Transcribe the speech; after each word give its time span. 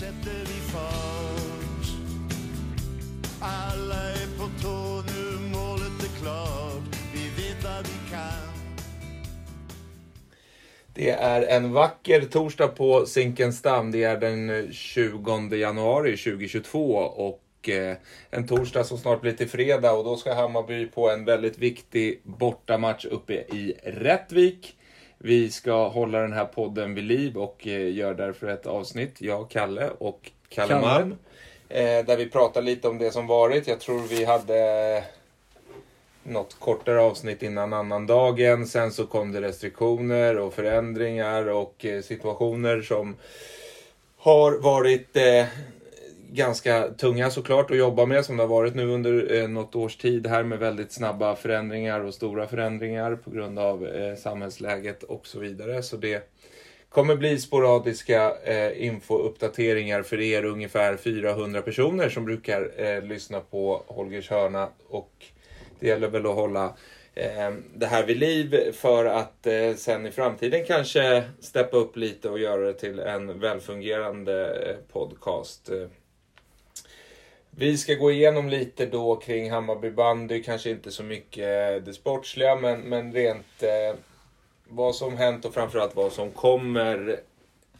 sätter 0.00 0.40
vi 0.40 0.60
fart. 0.72 1.86
Alla 3.40 3.94
är 3.94 4.38
på 4.38 4.62
tå, 4.62 5.02
nu 5.06 5.48
målet 5.52 6.04
är 6.04 6.20
klart. 6.22 6.82
Vi 7.14 7.42
vet 7.42 7.64
vad 7.64 7.86
vi 7.86 8.10
kan. 8.10 8.54
Det 10.94 11.10
är 11.10 11.42
en 11.42 11.72
vacker 11.72 12.20
torsdag 12.20 12.68
på 12.68 13.06
Zinkensdamm. 13.06 13.90
Det 13.90 14.04
är 14.04 14.20
den 14.20 14.72
20 14.72 15.56
januari 15.56 16.16
2022 16.16 16.94
och 16.96 17.68
eh, 17.68 17.96
en 18.30 18.46
torsdag 18.46 18.84
som 18.84 18.98
snart 18.98 19.20
blir 19.20 19.32
till 19.32 19.48
fredag 19.48 19.92
och 19.92 20.04
då 20.04 20.16
ska 20.16 20.34
Hammarby 20.34 20.86
på 20.86 21.10
en 21.10 21.24
väldigt 21.24 21.58
viktig 21.58 22.20
bortamatch 22.24 23.04
uppe 23.04 23.34
i 23.34 23.74
Rättvik. 23.84 24.76
Vi 25.26 25.50
ska 25.50 25.88
hålla 25.88 26.18
den 26.18 26.32
här 26.32 26.44
podden 26.44 26.94
vid 26.94 27.04
liv 27.04 27.36
och 27.36 27.66
eh, 27.66 27.94
gör 27.94 28.14
därför 28.14 28.46
ett 28.46 28.66
avsnitt, 28.66 29.20
jag, 29.20 29.50
Kalle 29.50 29.90
och 29.98 30.30
Kalle, 30.48 30.68
Kalle. 30.68 30.86
Malm. 30.86 31.16
Eh, 31.68 32.04
där 32.04 32.16
vi 32.16 32.30
pratar 32.30 32.62
lite 32.62 32.88
om 32.88 32.98
det 32.98 33.10
som 33.10 33.26
varit. 33.26 33.66
Jag 33.68 33.80
tror 33.80 34.00
vi 34.00 34.24
hade 34.24 35.04
något 36.22 36.56
kortare 36.58 37.00
avsnitt 37.00 37.42
innan 37.42 37.72
annandagen. 37.72 38.66
Sen 38.66 38.92
så 38.92 39.06
kom 39.06 39.32
det 39.32 39.40
restriktioner 39.40 40.38
och 40.38 40.54
förändringar 40.54 41.48
och 41.48 41.84
eh, 41.84 42.02
situationer 42.02 42.82
som 42.82 43.16
har 44.16 44.58
varit 44.58 45.16
ganska 46.34 46.88
tunga 46.88 47.30
såklart 47.30 47.70
att 47.70 47.76
jobba 47.76 48.06
med 48.06 48.24
som 48.24 48.36
det 48.36 48.42
har 48.42 48.48
varit 48.48 48.74
nu 48.74 48.86
under 48.86 49.34
eh, 49.34 49.48
något 49.48 49.76
års 49.76 49.96
tid 49.96 50.26
här 50.26 50.42
med 50.44 50.58
väldigt 50.58 50.92
snabba 50.92 51.36
förändringar 51.36 52.00
och 52.00 52.14
stora 52.14 52.46
förändringar 52.46 53.16
på 53.16 53.30
grund 53.30 53.58
av 53.58 53.86
eh, 53.86 54.16
samhällsläget 54.16 55.02
och 55.02 55.26
så 55.26 55.40
vidare. 55.40 55.82
Så 55.82 55.96
det 55.96 56.30
kommer 56.88 57.16
bli 57.16 57.38
sporadiska 57.38 58.36
eh, 58.44 58.86
infouppdateringar 58.86 60.02
för 60.02 60.20
er 60.20 60.44
ungefär 60.44 60.96
400 60.96 61.62
personer 61.62 62.08
som 62.08 62.24
brukar 62.24 62.70
eh, 62.76 63.02
lyssna 63.02 63.40
på 63.40 63.82
Holgers 63.86 64.30
hörna 64.30 64.68
och 64.88 65.12
det 65.80 65.86
gäller 65.86 66.08
väl 66.08 66.26
att 66.26 66.34
hålla 66.34 66.64
eh, 67.14 67.52
det 67.74 67.86
här 67.86 68.06
vid 68.06 68.16
liv 68.16 68.72
för 68.72 69.04
att 69.04 69.46
eh, 69.46 69.74
sen 69.76 70.06
i 70.06 70.10
framtiden 70.10 70.64
kanske 70.64 71.24
steppa 71.40 71.76
upp 71.76 71.96
lite 71.96 72.28
och 72.28 72.38
göra 72.38 72.66
det 72.66 72.74
till 72.74 72.98
en 72.98 73.40
välfungerande 73.40 74.68
eh, 74.70 74.76
podcast. 74.92 75.70
Vi 77.56 77.78
ska 77.78 77.94
gå 77.94 78.10
igenom 78.10 78.48
lite 78.48 78.86
då 78.86 79.16
kring 79.16 79.50
Hammarby 79.50 79.90
bandy, 79.90 80.42
kanske 80.42 80.70
inte 80.70 80.90
så 80.90 81.02
mycket 81.02 81.84
det 81.84 81.94
sportsliga 81.94 82.56
men, 82.56 82.80
men 82.80 83.12
rent 83.12 83.62
eh, 83.62 83.98
vad 84.68 84.94
som 84.94 85.16
hänt 85.16 85.44
och 85.44 85.54
framförallt 85.54 85.96
vad 85.96 86.12
som 86.12 86.30
kommer. 86.30 87.20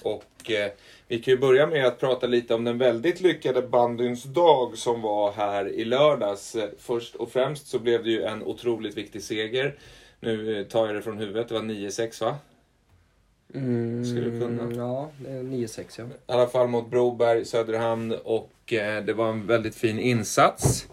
Och 0.03 0.51
eh, 0.51 0.71
vi 1.09 1.19
kan 1.19 1.35
ju 1.35 1.39
börja 1.39 1.67
med 1.67 1.87
att 1.87 2.01
prata 2.01 2.27
lite 2.27 2.55
om 2.55 2.65
den 2.65 2.79
väldigt 2.79 3.21
lyckade 3.21 3.63
bandyns 3.63 4.25
dag 4.25 4.79
som 4.79 5.03
var 5.03 5.33
här 5.33 5.69
i 5.69 5.85
lördags. 5.85 6.57
Först 6.79 7.15
och 7.15 7.31
främst 7.31 7.67
så 7.67 7.79
blev 7.79 8.05
det 8.05 8.11
ju 8.11 8.23
en 8.23 8.43
otroligt 8.43 8.97
viktig 8.97 9.23
seger. 9.23 9.79
Nu 10.21 10.61
eh, 10.61 10.67
tar 10.67 10.87
jag 10.87 10.95
det 10.95 11.03
från 11.03 11.19
huvudet, 11.19 11.49
det 11.49 11.55
var 11.55 11.63
9-6 11.63 12.25
va? 12.25 12.37
Mm, 13.55 14.05
Skulle 14.05 14.31
du 14.31 14.41
kunna? 14.41 14.73
Ja, 14.77 15.11
det 15.19 15.31
är 15.31 15.43
9-6 15.43 15.85
ja. 15.99 16.05
I 16.05 16.09
alla 16.27 16.47
fall 16.47 16.69
mot 16.69 16.91
Broberg, 16.91 17.45
Söderhamn 17.45 18.13
och 18.25 18.51
eh, 18.73 19.05
det 19.05 19.13
var 19.13 19.31
en 19.31 19.47
väldigt 19.47 19.75
fin 19.75 19.99
insats. 19.99 20.89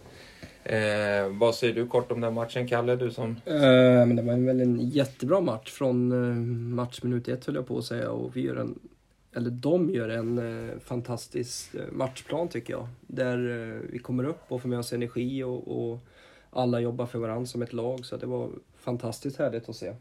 Eh, 0.63 1.27
vad 1.29 1.55
säger 1.55 1.73
du 1.73 1.87
kort 1.87 2.11
om 2.11 2.21
den 2.21 2.33
matchen 2.33 2.67
Kalle? 2.67 2.95
Du 2.95 3.11
som... 3.11 3.35
Eh, 3.45 3.61
men 4.05 4.15
det 4.15 4.21
var 4.21 4.45
väl 4.45 4.61
en 4.61 4.89
jättebra 4.89 5.41
match 5.41 5.71
från 5.71 6.11
uh, 6.11 6.35
matchminut 6.75 7.27
ett 7.27 7.45
höll 7.45 7.55
jag 7.55 7.67
på 7.67 7.77
att 7.77 7.85
säga 7.85 8.11
och 8.11 8.35
vi 8.35 8.41
gör 8.41 8.55
en, 8.55 8.79
eller 9.35 9.49
de 9.49 9.89
gör 9.89 10.09
en 10.09 10.37
eh, 10.69 10.79
fantastisk 10.79 11.75
eh, 11.75 11.81
matchplan 11.91 12.47
tycker 12.47 12.73
jag. 12.73 12.87
Där 13.01 13.37
eh, 13.49 13.81
vi 13.91 13.99
kommer 13.99 14.23
upp 14.23 14.43
och 14.47 14.61
får 14.61 14.69
med 14.69 14.79
oss 14.79 14.93
energi 14.93 15.43
och, 15.43 15.91
och 15.91 15.99
alla 16.49 16.79
jobbar 16.79 17.05
för 17.05 17.19
varandra 17.19 17.45
som 17.45 17.61
ett 17.61 17.73
lag 17.73 18.05
så 18.05 18.17
det 18.17 18.25
var 18.25 18.49
fantastiskt 18.77 19.39
härligt 19.39 19.69
att 19.69 19.75
se. 19.75 19.93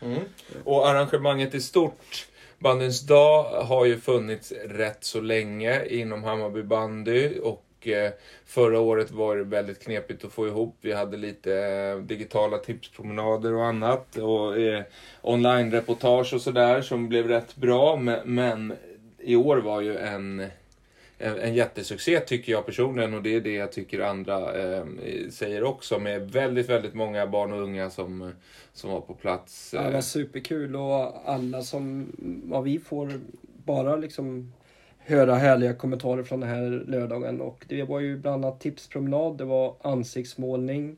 Mm. 0.00 0.18
Och 0.64 0.88
arrangemanget 0.88 1.54
i 1.54 1.60
stort. 1.60 2.28
Bandyns 2.62 3.00
dag 3.00 3.44
har 3.62 3.84
ju 3.84 3.96
funnits 3.96 4.52
rätt 4.64 5.04
så 5.04 5.20
länge 5.20 5.84
inom 5.84 6.24
Hammarby 6.24 6.62
bandy 6.62 7.38
och 7.38 7.88
eh, 7.88 8.12
förra 8.46 8.80
året 8.80 9.10
var 9.10 9.36
det 9.36 9.44
väldigt 9.44 9.84
knepigt 9.84 10.24
att 10.24 10.32
få 10.32 10.46
ihop. 10.46 10.76
Vi 10.80 10.92
hade 10.92 11.16
lite 11.16 11.54
eh, 11.54 11.96
digitala 11.96 12.58
tipspromenader 12.58 13.54
och 13.54 13.64
annat 13.64 14.16
och 14.16 14.58
eh, 14.58 14.82
online-reportage 15.22 16.34
och 16.34 16.40
sådär 16.40 16.82
som 16.82 17.08
blev 17.08 17.28
rätt 17.28 17.56
bra. 17.56 17.96
Men 18.24 18.72
i 19.18 19.36
år 19.36 19.56
var 19.56 19.80
ju 19.80 19.96
en 19.96 20.46
en, 21.20 21.38
en 21.38 21.54
jättesuccé 21.54 22.20
tycker 22.20 22.52
jag 22.52 22.66
personligen 22.66 23.14
och 23.14 23.22
det 23.22 23.34
är 23.34 23.40
det 23.40 23.54
jag 23.54 23.72
tycker 23.72 24.00
andra 24.00 24.62
eh, 24.62 24.84
säger 25.30 25.64
också 25.64 25.98
med 25.98 26.30
väldigt, 26.30 26.68
väldigt 26.68 26.94
många 26.94 27.26
barn 27.26 27.52
och 27.52 27.60
unga 27.62 27.90
som, 27.90 28.32
som 28.72 28.90
var 28.90 29.00
på 29.00 29.14
plats. 29.14 29.70
Ja, 29.74 29.82
det 29.82 29.88
eh. 29.88 29.94
var 29.94 30.00
superkul 30.00 30.76
och 30.76 31.30
alla 31.30 31.62
som, 31.62 32.12
ja, 32.50 32.60
vi 32.60 32.78
får 32.78 33.12
bara 33.64 33.96
liksom 33.96 34.52
höra 34.98 35.34
härliga 35.34 35.74
kommentarer 35.74 36.22
från 36.22 36.40
den 36.40 36.48
här 36.48 36.84
lördagen 36.86 37.40
och 37.40 37.64
det 37.68 37.82
var 37.82 38.00
ju 38.00 38.18
bland 38.18 38.44
annat 38.44 38.60
tipspromenad, 38.60 39.38
det 39.38 39.44
var 39.44 39.74
ansiktsmålning, 39.82 40.96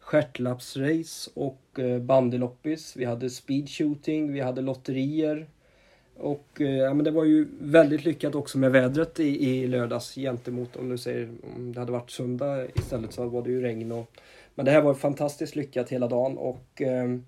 stjärtlappsrace 0.00 1.30
och 1.34 1.78
eh, 1.78 1.98
bandyloppis. 1.98 2.96
Vi 2.96 3.04
hade 3.04 3.30
speedshooting, 3.30 4.32
vi 4.32 4.40
hade 4.40 4.60
lotterier. 4.60 5.46
Och 6.18 6.60
eh, 6.60 6.76
ja, 6.76 6.94
men 6.94 7.04
det 7.04 7.10
var 7.10 7.24
ju 7.24 7.48
väldigt 7.60 8.04
lyckat 8.04 8.34
också 8.34 8.58
med 8.58 8.72
vädret 8.72 9.20
i, 9.20 9.50
i 9.50 9.66
lördags 9.66 10.14
gentemot 10.14 10.76
om 10.76 10.88
du 10.88 10.98
säger 10.98 11.28
om 11.56 11.72
det 11.72 11.80
hade 11.80 11.92
varit 11.92 12.10
söndag 12.10 12.66
istället 12.74 13.12
så 13.12 13.28
var 13.28 13.42
det 13.42 13.50
ju 13.50 13.62
regn 13.62 13.92
och 13.92 14.10
men 14.54 14.64
det 14.64 14.70
här 14.70 14.80
var 14.80 14.94
fantastiskt 14.94 15.56
lyckat 15.56 15.88
hela 15.90 16.08
dagen 16.08 16.38
och 16.38 16.82
eh, 16.82 17.18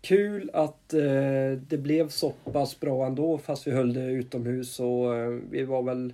kul 0.00 0.50
att 0.52 0.94
eh, 0.94 1.58
det 1.68 1.78
blev 1.78 2.08
så 2.08 2.32
pass 2.52 2.80
bra 2.80 3.06
ändå 3.06 3.38
fast 3.38 3.66
vi 3.66 3.70
höll 3.70 3.94
det 3.94 4.06
utomhus 4.06 4.80
och 4.80 5.16
eh, 5.16 5.28
vi 5.50 5.64
var 5.64 5.82
väl 5.82 6.12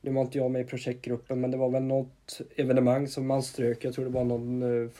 nu 0.00 0.10
var 0.10 0.22
inte 0.22 0.38
jag 0.38 0.50
med 0.50 0.62
i 0.62 0.64
projektgruppen 0.64 1.40
men 1.40 1.50
det 1.50 1.56
var 1.56 1.70
väl 1.70 1.82
något 1.82 2.40
evenemang 2.56 3.08
som 3.08 3.26
man 3.26 3.42
strök. 3.42 3.84
Jag 3.84 3.94
tror 3.94 4.04
det 4.04 4.10
var 4.10 4.24
någon 4.24 4.82
eh, 4.82 4.90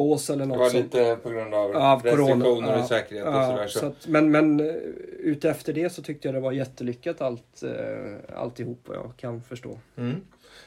fotobås 0.00 0.30
eller 0.30 0.38
Det 0.44 0.46
något 0.48 0.58
var 0.58 0.68
sånt. 0.68 0.94
lite 0.94 1.16
på 1.22 1.30
grund 1.30 1.54
av 1.54 1.70
Ja, 1.72 1.92
av 1.92 2.00
corona. 2.00 2.16
restriktioner 2.34 2.72
Ja, 2.76 2.82
och 2.82 2.88
säkerhet 2.88 3.26
och 3.26 3.32
Ja, 3.32 3.46
sådär. 3.50 3.66
Så. 3.66 3.78
så 3.78 3.86
att, 3.86 4.06
men 4.06 4.30
men 4.30 4.60
eh, 4.60 4.74
utefter 5.18 5.72
det 5.72 5.90
så 5.92 6.02
tyckte 6.02 6.28
jag 6.28 6.34
det 6.34 6.40
var 6.40 6.52
jättelyckat 6.52 7.20
allt, 7.20 7.62
eh, 7.62 8.36
alltihop 8.40 8.78
vad 8.84 8.96
jag 8.96 9.12
kan 9.16 9.42
förstå. 9.42 9.78
Mm. 9.96 10.20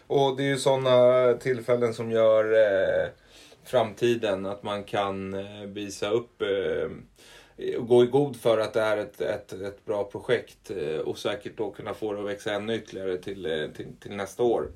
Och 0.08 0.38
det 0.38 0.44
är 0.44 0.48
ju 0.48 0.58
sådana 0.58 1.34
tillfällen 1.34 1.94
som 1.94 2.12
gör 2.12 2.44
eh, 2.54 3.10
framtiden, 3.66 4.46
att 4.46 4.64
man 4.64 4.84
kan 4.84 5.34
eh, 5.34 5.66
visa 5.68 6.10
upp 6.10 6.42
eh, 6.42 7.78
och 7.78 7.88
gå 7.88 8.04
i 8.04 8.08
god 8.08 8.36
för 8.36 8.58
att 8.58 8.74
det 8.74 8.82
är 8.82 8.98
ett, 8.98 9.22
ett, 9.22 9.54
ett 9.54 9.86
bra 9.86 10.04
projekt 10.04 10.72
och 11.06 11.18
säkert 11.18 11.58
då 11.58 11.72
kunna 11.72 11.94
få 11.94 12.14
det 12.14 12.20
att 12.20 12.26
växa 12.28 12.54
ännu 12.54 12.76
ytterligare 12.76 13.18
till, 13.18 13.70
till, 13.76 13.86
till 14.00 14.16
nästa 14.16 14.44
år. 14.44 14.68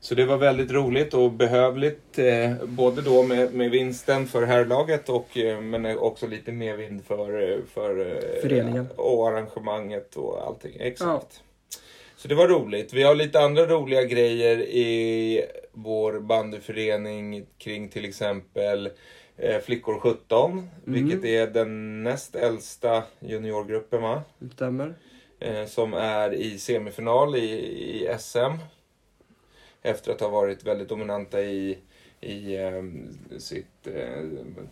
Så 0.00 0.14
det 0.14 0.24
var 0.24 0.36
väldigt 0.36 0.70
roligt 0.70 1.14
och 1.14 1.32
behövligt. 1.32 2.18
Eh, 2.18 2.52
både 2.64 3.02
då 3.02 3.22
med, 3.22 3.54
med 3.54 3.70
vinsten 3.70 4.26
för 4.26 4.42
herrlaget 4.42 5.08
och 5.08 5.38
eh, 5.38 5.60
men 5.60 5.98
också 5.98 6.26
lite 6.26 6.52
mer 6.52 6.76
vind 6.76 7.04
för, 7.04 7.52
eh, 7.52 7.58
för 7.74 8.00
eh, 8.00 8.42
Föreningen. 8.42 8.86
och 8.96 9.28
arrangemanget 9.28 10.16
och 10.16 10.46
allting. 10.46 10.76
Exakt. 10.80 11.42
Så 12.16 12.28
det 12.28 12.34
var 12.34 12.48
roligt. 12.48 12.92
Vi 12.92 13.02
har 13.02 13.14
lite 13.14 13.40
andra 13.40 13.66
roliga 13.66 14.04
grejer 14.04 14.60
i 14.60 15.44
vår 15.72 16.20
bandyförening 16.20 17.46
kring 17.58 17.88
till 17.88 18.04
exempel 18.04 18.90
eh, 19.36 19.58
Flickor 19.60 20.00
17. 20.00 20.70
Vilket 20.84 21.24
är 21.24 21.46
den 21.46 22.02
näst 22.02 22.34
äldsta 22.34 23.02
juniorgruppen 23.20 24.02
va? 24.02 24.22
Stämmer. 24.54 24.94
som 25.66 25.94
är 25.94 26.34
i 26.34 26.58
semifinal 26.58 27.36
i, 27.36 27.50
i 27.50 28.08
SM. 28.18 28.77
Efter 29.88 30.12
att 30.12 30.20
ha 30.20 30.28
varit 30.28 30.64
väldigt 30.64 30.88
dominanta 30.88 31.42
i, 31.42 31.78
i 32.20 32.56
eh, 32.56 32.82
sitt 33.38 33.86
eh, 33.86 34.24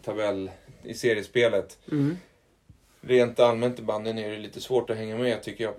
tabell, 0.04 0.50
i 0.82 0.94
seriespelet. 0.94 1.78
Mm. 1.92 2.16
Rent 3.00 3.40
allmänt 3.40 3.78
i 3.78 3.82
banden 3.82 4.18
är 4.18 4.30
det 4.30 4.38
lite 4.38 4.60
svårt 4.60 4.90
att 4.90 4.96
hänga 4.96 5.18
med 5.18 5.42
tycker 5.42 5.64
jag. 5.64 5.74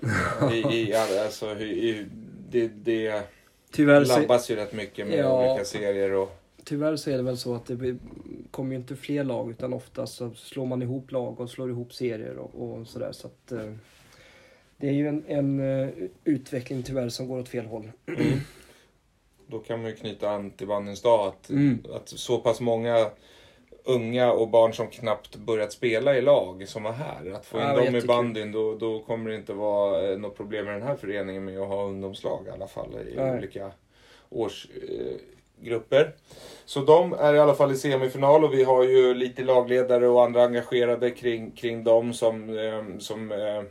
I, 0.53 0.57
i, 0.57 0.93
alltså, 0.93 1.59
i, 1.59 2.05
det, 2.49 2.67
det 2.67 3.23
Tyvärr, 3.71 4.05
labbas 4.05 4.51
ju 4.51 4.55
rätt 4.55 4.73
mycket 4.73 5.07
med 5.07 5.19
Ja. 5.19 5.51
olika 5.51 5.65
serier 5.65 6.13
och 6.13 6.43
tyvärr 6.63 6.95
så 6.95 7.09
är 7.09 7.17
det 7.17 7.23
väl 7.23 7.37
så 7.37 7.55
att 7.55 7.65
det 7.65 7.97
kommer 8.51 8.71
ju 8.71 8.77
inte 8.77 8.95
fler 8.95 9.23
lag 9.23 9.49
utan 9.51 9.73
oftast 9.73 10.15
så 10.15 10.33
slår 10.33 10.65
man 10.65 10.81
ihop 10.81 11.11
lag 11.11 11.39
och 11.39 11.49
slår 11.49 11.69
ihop 11.69 11.93
serier 11.93 12.37
och, 12.37 12.55
och 12.55 12.87
sådär. 12.87 13.11
Så 13.11 13.27
att, 13.27 13.51
eh, 13.51 13.73
det 14.77 14.87
är 14.87 14.93
ju 14.93 15.07
en, 15.07 15.23
en 15.27 15.59
eh, 15.59 15.89
utveckling 16.23 16.83
tyvärr 16.83 17.09
som 17.09 17.27
går 17.27 17.39
åt 17.39 17.49
fel 17.49 17.65
håll. 17.65 17.91
Då 19.47 19.59
kan 19.59 19.81
man 19.81 19.89
ju 19.91 19.95
knyta 19.95 20.29
an 20.29 20.51
till 20.51 20.67
bandens 20.67 21.01
dag 21.01 21.27
att, 21.27 21.49
Mm. 21.49 21.83
att 21.93 22.09
så 22.09 22.37
pass 22.37 22.59
många 22.61 23.09
unga 23.83 24.31
och 24.31 24.49
barn 24.49 24.73
som 24.73 24.87
knappt 24.87 25.35
börjat 25.35 25.71
spela 25.71 26.17
i 26.17 26.21
lag 26.21 26.67
som 26.67 26.83
var 26.83 26.91
här. 26.91 27.31
Att 27.35 27.45
få 27.45 27.57
in 27.57 27.63
Ja, 27.63 27.75
dem 27.75 27.95
i 27.95 28.01
bandyn, 28.01 28.51
då, 28.51 28.75
då 28.75 28.99
kommer 28.99 29.29
det 29.29 29.35
inte 29.35 29.53
vara 29.53 30.11
eh, 30.11 30.17
något 30.17 30.37
problem 30.37 30.65
med 30.65 30.73
den 30.73 30.83
här 30.83 30.95
föreningen 30.95 31.45
med 31.45 31.59
att 31.59 31.67
ha 31.67 31.83
ungdomslag 31.83 32.47
i 32.47 32.49
alla 32.49 32.67
fall 32.67 32.89
i 33.11 33.15
Nej. 33.15 33.37
olika 33.37 33.71
årsgrupper. 34.29 36.01
Eh, 36.03 36.09
så 36.65 36.79
de 36.79 37.13
är 37.13 37.33
i 37.33 37.39
alla 37.39 37.53
fall 37.53 37.71
i 37.71 37.75
semifinal 37.75 38.43
och 38.43 38.53
vi 38.53 38.63
har 38.63 38.83
ju 38.83 39.13
lite 39.13 39.43
lagledare 39.43 40.07
och 40.07 40.23
andra 40.23 40.43
engagerade 40.43 41.11
kring, 41.11 41.51
kring 41.51 41.83
dem 41.83 42.13
som, 42.13 42.57
eh, 42.57 42.83
som 42.99 43.31
eh, 43.31 43.63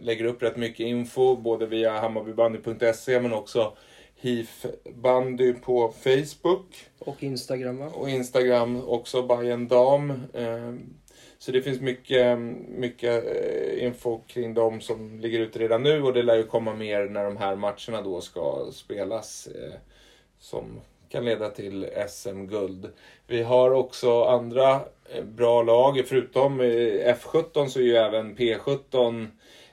lägger 0.00 0.24
upp 0.24 0.42
rätt 0.42 0.56
mycket 0.56 0.86
info 0.86 1.36
både 1.36 1.66
via 1.66 1.98
hammarbybandy.se 2.00 3.20
men 3.20 3.32
också 3.32 3.72
HIF 4.20 4.66
bandy 4.94 5.52
på 5.52 5.92
Facebook 6.04 6.86
Och 6.98 7.22
Instagram 7.22 7.78
va? 7.78 7.90
och 7.94 8.10
Instagram 8.10 8.84
också, 8.88 9.22
Bayern 9.22 9.68
Dam. 9.68 10.10
Eh, 10.34 10.74
Så 11.38 11.52
det 11.52 11.62
finns 11.62 11.80
mycket, 11.80 12.38
mycket 12.68 13.24
eh, 13.26 13.84
info 13.84 14.20
kring 14.26 14.54
dem 14.54 14.80
som 14.80 15.20
ligger 15.20 15.40
ute 15.40 15.58
redan 15.58 15.82
nu 15.82 16.02
och 16.02 16.12
det 16.12 16.22
lär 16.22 16.36
ju 16.36 16.42
komma 16.46 16.74
mer 16.74 17.04
när 17.08 17.24
de 17.24 17.36
här 17.36 17.56
matcherna 17.56 18.02
då 18.04 18.20
ska 18.20 18.68
spelas. 18.72 19.46
eh, 19.46 19.74
Som 20.38 20.80
kan 21.08 21.24
leda 21.24 21.50
till 21.50 21.86
SM-guld. 22.08 22.88
Vi 23.26 23.42
har 23.42 23.70
också 23.70 24.24
andra 24.24 24.80
eh, 25.14 25.24
bra 25.24 25.62
lag. 25.62 26.02
Förutom 26.06 26.60
eh, 26.60 26.66
F17 27.14 27.66
så 27.66 27.78
är 27.78 27.82
ju 27.84 27.96
även 27.96 28.36
P17 28.36 29.26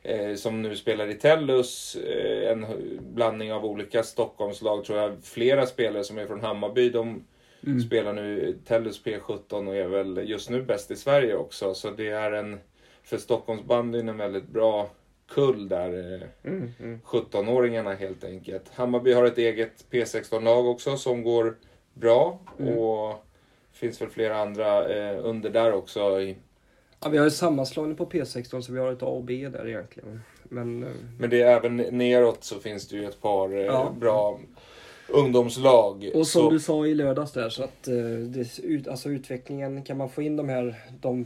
eh, 0.03 0.35
som 0.35 0.61
nu 0.61 0.75
spelar 0.75 1.07
i 1.07 1.13
Tellus. 1.13 1.95
Eh, 1.95 2.51
en 2.51 2.65
blandning 2.99 3.53
av 3.53 3.65
olika 3.65 4.03
Stockholmslag 4.03 4.85
tror 4.85 4.99
jag. 4.99 5.17
Flera 5.23 5.65
spelare 5.65 6.03
som 6.03 6.17
är 6.17 6.27
från 6.27 6.41
Hammarby. 6.41 6.89
De 6.89 7.23
Mm. 7.67 7.79
spelar 7.81 8.13
nu 8.13 8.57
Tellus 8.67 9.03
P17 9.05 9.67
och 9.67 9.75
är 9.75 9.87
väl 9.87 10.29
just 10.29 10.49
nu 10.49 10.61
bäst 10.61 10.91
i 10.91 10.95
Sverige 10.95 11.35
också. 11.35 11.73
Så 11.73 11.89
det 11.91 12.07
är 12.07 12.31
en, 12.31 12.59
för 13.03 13.17
Stockholmsbandyn 13.17 14.09
en 14.09 14.17
väldigt 14.17 14.47
bra 14.47 14.89
kull 15.29 15.69
där. 15.69 16.13
eh, 16.13 16.27
Mm, 16.51 16.71
mm. 16.79 16.99
17-åringarna 17.05 17.95
helt 17.95 18.23
enkelt. 18.23 18.63
Hammarby 18.73 19.13
har 19.13 19.25
ett 19.25 19.37
eget 19.37 19.85
P16-lag 19.91 20.67
också 20.67 20.97
som 20.97 21.23
går 21.23 21.55
bra. 21.93 22.39
Mm. 22.59 22.77
Och 22.77 23.25
finns 23.73 24.01
väl 24.01 24.09
flera 24.09 24.37
andra 24.37 24.89
eh, 24.95 25.19
under 25.25 25.49
där 25.49 25.73
också. 25.73 26.21
I, 26.21 26.37
Ja, 26.99 27.09
vi 27.09 27.17
har 27.17 27.25
ju 27.25 27.31
sammanslagning 27.31 27.95
på 27.97 28.05
P16 28.05 28.61
så 28.61 28.73
vi 28.73 28.79
har 28.79 28.91
ett 28.91 29.03
A 29.03 29.05
och 29.05 29.23
B 29.23 29.49
där 29.49 29.67
egentligen. 29.67 30.21
Men 30.43 30.83
eh, 30.83 30.89
men 31.19 31.29
det 31.29 31.41
är 31.41 31.57
även 31.57 31.77
neråt 31.77 32.43
så 32.43 32.59
finns 32.59 32.87
det 32.87 32.95
ju 32.95 33.05
ett 33.05 33.21
par 33.21 33.53
eh, 33.53 33.59
Ja. 33.65 33.93
bra 33.99 34.39
ungdomslag. 35.09 36.11
Och 36.13 36.27
som 36.27 36.41
Så- 36.41 36.49
du 36.49 36.59
sa 36.59 36.85
i 36.87 36.93
lördags 36.95 37.31
där 37.31 37.49
så 37.49 37.63
att 37.63 37.87
eh, 37.87 37.95
det, 38.25 38.59
ut, 38.59 38.87
alltså 38.87 39.09
utvecklingen, 39.09 39.83
kan 39.83 39.97
man 39.97 40.09
få 40.09 40.21
in 40.21 40.35
de 40.35 40.49
här 40.49 40.75
de 41.01 41.25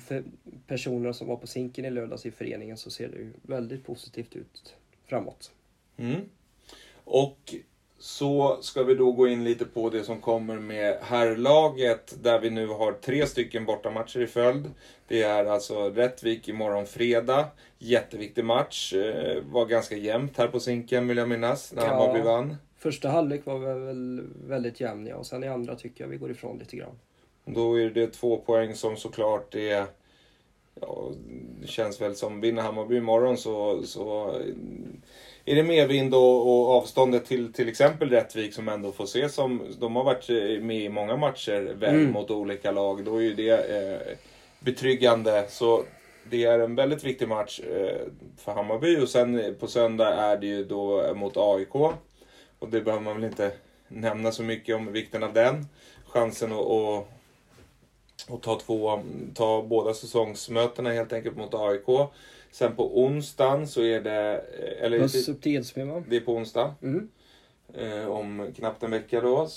personerna 0.67 1.13
som 1.13 1.27
var 1.27 1.35
på 1.35 1.47
Zinken 1.47 1.85
i 1.85 1.89
lördags 1.89 2.25
i 2.25 2.31
föreningen 2.31 2.77
så 2.77 2.89
ser 2.89 3.07
det 3.07 3.17
ju 3.17 3.31
väldigt 3.41 3.85
positivt 3.85 4.35
ut 4.35 4.75
framåt. 5.05 5.51
Mm. 5.97 6.21
Och 7.03 7.55
så 8.01 8.57
ska 8.61 8.83
vi 8.83 8.95
då 8.95 9.11
gå 9.11 9.27
in 9.27 9.43
lite 9.43 9.65
på 9.65 9.89
det 9.89 10.03
som 10.03 10.21
kommer 10.21 10.59
med 10.59 10.97
herrlaget 11.01 12.23
där 12.23 12.39
vi 12.39 12.49
nu 12.49 12.67
har 12.67 12.91
tre 12.91 13.25
stycken 13.27 13.65
bortamatcher 13.65 14.19
i 14.19 14.27
följd. 14.27 14.69
Det 15.07 15.21
är 15.21 15.45
alltså 15.45 15.89
Rättvik 15.89 16.47
imorgon 16.47 16.85
fredag. 16.85 17.47
Jätteviktig 17.77 18.45
match. 18.45 18.93
Eh, 18.93 19.43
var 19.43 19.65
ganska 19.65 19.95
jämnt 19.95 20.37
här 20.37 20.47
på 20.47 20.59
Zinken 20.59 21.07
vill 21.07 21.17
jag 21.17 21.29
minnas 21.29 21.73
när 21.73 21.83
Ja. 21.83 21.89
Hammarby 21.89 22.21
vann. 22.21 22.55
Första 22.77 23.09
halvlek 23.09 23.45
var 23.45 23.59
väl 23.59 24.21
väldigt 24.47 24.79
jämn 24.79 25.07
ja, 25.07 25.15
och 25.15 25.25
sen 25.25 25.43
i 25.43 25.47
andra 25.47 25.75
tycker 25.75 26.03
jag 26.03 26.09
vi 26.09 26.17
går 26.17 26.31
ifrån 26.31 26.57
lite 26.57 26.75
grann. 26.75 26.99
Då 27.45 27.79
är 27.79 27.89
det 27.89 28.07
två 28.07 28.37
poäng 28.37 28.75
som 28.75 28.97
såklart 28.97 29.55
är... 29.55 29.85
Ja, 30.81 31.11
det 31.61 31.67
känns 31.67 32.01
väl 32.01 32.15
som 32.15 32.41
vinner 32.41 32.61
Hammarby 32.61 32.97
imorgon 32.97 33.37
så, 33.37 33.83
så 33.83 34.35
är 35.45 35.55
det 35.55 35.63
medvind 35.63 36.15
och, 36.15 36.47
och 36.47 36.77
avståndet 36.77 37.25
till 37.25 37.53
till 37.53 37.69
exempel 37.69 38.09
Rättvik 38.09 38.53
som 38.53 38.69
ändå 38.69 38.91
får 38.91 39.05
se 39.05 39.29
som... 39.29 39.61
De 39.79 39.95
har 39.95 40.03
varit 40.03 40.29
med 40.63 40.77
i 40.77 40.89
många 40.89 41.15
matcher 41.17 41.73
väl 41.79 41.95
Mm. 41.95 42.11
mot 42.11 42.31
olika 42.31 42.71
lag. 42.71 43.03
Då 43.03 43.17
är 43.17 43.21
ju 43.21 43.33
det 43.33 43.49
eh, 43.51 44.17
betryggande. 44.59 45.45
Så 45.49 45.83
det 46.29 46.43
är 46.45 46.59
en 46.59 46.75
väldigt 46.75 47.03
viktig 47.03 47.27
match 47.27 47.59
eh, 47.59 48.01
för 48.37 48.51
Hammarby 48.53 48.97
och 48.99 49.09
sen 49.09 49.39
eh, 49.39 49.53
på 49.53 49.67
söndag 49.67 50.13
är 50.13 50.37
det 50.37 50.47
ju 50.47 50.63
då 50.65 51.13
mot 51.15 51.37
AIK. 51.37 51.75
Och 52.59 52.69
det 52.69 52.81
behöver 52.81 53.03
man 53.03 53.15
väl 53.15 53.29
inte 53.29 53.51
nämna 53.87 54.31
så 54.31 54.43
mycket 54.43 54.75
om 54.75 54.91
vikten 54.91 55.23
av 55.23 55.33
den. 55.33 55.67
Chansen 56.07 56.51
att, 56.51 56.59
att, 56.59 57.07
att 58.29 58.41
ta, 58.43 58.59
två, 58.59 59.03
ta 59.35 59.61
båda 59.61 59.93
säsongsmötena 59.93 60.89
helt 60.91 61.13
enkelt 61.13 61.37
mot 61.37 61.53
AIK. 61.53 62.09
Sen 62.51 62.75
på 62.75 63.03
onsdagen 63.03 63.67
så 63.67 63.81
är 63.83 64.01
det... 64.01 64.37
Eller 64.79 64.99
Buss 64.99 65.29
upp 65.29 65.41
till 65.41 65.55
Edsbyn 65.55 65.89
va? 65.89 66.03
det 66.09 66.15
är 66.15 66.21
på 66.21 66.33
onsdag. 66.33 66.75
Mm. 66.81 67.09
Eh, 67.73 68.05
om 68.07 68.51
knappt 68.55 68.83
en 68.83 68.91
vecka 68.91 69.21
då. 69.21 69.47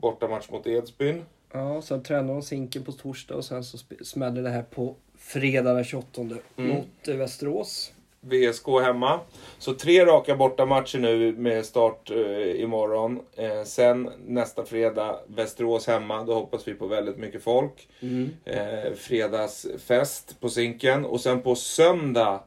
Bortamatch 0.00 0.50
mot 0.50 0.66
Edsbyn. 0.66 1.24
Ja, 1.52 1.82
sen 1.82 2.02
tränar 2.02 2.32
de 2.32 2.42
Zinken 2.42 2.84
på 2.84 2.92
torsdag 2.92 3.34
och 3.34 3.44
sen 3.44 3.64
så 3.64 3.78
smäller 4.04 4.42
det 4.42 4.50
här 4.50 4.62
på 4.62 4.96
fredag 5.18 5.74
den 5.74 5.84
28 5.84 6.20
Mm. 6.22 6.36
mot 6.56 7.08
eh, 7.08 7.16
Västerås. 7.16 7.92
VSK 8.22 8.66
hemma. 8.82 9.20
Så 9.58 9.74
tre 9.74 10.04
raka 10.06 10.36
bortamatcher 10.36 10.98
nu 10.98 11.32
med 11.32 11.64
start 11.64 12.10
eh, 12.10 12.60
imorgon. 12.60 13.20
Eh, 13.36 13.62
sen 13.64 14.10
nästa 14.26 14.64
fredag 14.64 15.18
Västerås 15.26 15.86
hemma. 15.86 16.24
Då 16.24 16.34
hoppas 16.34 16.68
vi 16.68 16.74
på 16.74 16.86
väldigt 16.86 17.16
mycket 17.16 17.42
folk. 17.42 17.88
Mm. 18.00 18.30
eh, 18.44 18.92
fredagsfest 18.94 20.40
på 20.40 20.48
Zinken. 20.48 21.04
Och 21.04 21.20
sen 21.20 21.42
på 21.42 21.54
söndag 21.54 22.40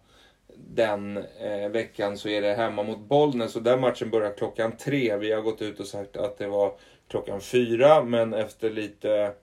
den 0.57 1.17
eh, 1.17 1.69
veckan 1.71 2.17
så 2.17 2.29
är 2.29 2.41
det 2.41 2.53
hemma 2.53 2.83
mot 2.83 2.99
Bollnäs. 2.99 3.55
Och 3.55 3.63
den 3.63 3.81
matchen 3.81 4.09
börjar 4.09 4.33
klockan 4.37 4.77
tre. 4.77 5.17
Vi 5.17 5.31
har 5.31 5.41
gått 5.41 5.61
ut 5.61 5.79
och 5.79 5.87
sagt 5.87 6.17
att 6.17 6.37
det 6.37 6.47
var 6.47 6.73
klockan 7.07 7.41
fyra. 7.41 8.03
Men 8.03 8.33
efter 8.33 8.69
lite 8.69 9.33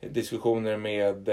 diskussioner 0.00 0.76
med 0.76 1.28